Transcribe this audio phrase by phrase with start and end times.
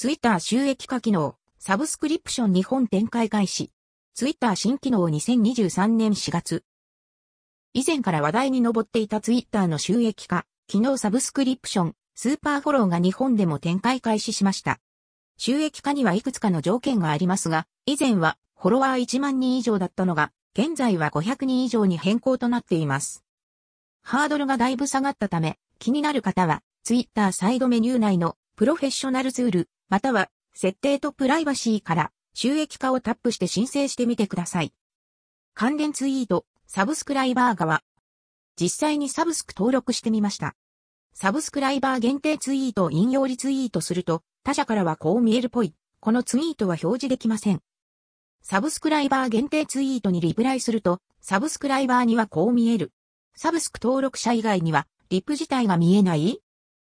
[0.00, 3.70] ツイッター収益化機能、サブスクリプション日本展開開始。
[4.14, 6.64] ツイッター新機能2023年4月。
[7.74, 14.80] 以前から話題に上っていたツイッターの収益化、機能サブスクリプション、スーパーフォローが日本でも展開開始しました。
[15.36, 23.22] 収益化にはいくつかの条件がありますが、以前はフォロワー1万人以上だったのが、現在は500人以上に変更となっています。
[24.02, 34.72] ハードルがだいぶ下がったため、気になる方は、ツイッターサイドメニュー内のプロフェッショナルツール、または、設定とプライバシーから収益化をタップして申請してみてください。
[35.52, 37.82] 関連ツイート、サブスクライバー側。
[38.58, 40.54] 実際にサブスク登録してみました。
[41.12, 45.74] サブスクライバー限定ツイートを引用リツイートすると、他社からはこう見えるぽい。
[45.98, 47.60] このツイートは表示できません。
[48.42, 52.92] サブスクライバー限定ツイートにリプライすると、サブスクライバーにはこう見える。
[53.34, 56.40] サブスク登録者以外には、リプ自体が見えない